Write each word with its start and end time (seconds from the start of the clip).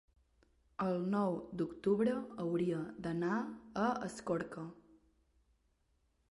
El 0.85 0.95
nou 1.15 1.35
d'octubre 1.61 2.15
hauria 2.45 2.81
d'anar 3.07 3.37
a 3.85 3.87
Escorca. 4.09 4.67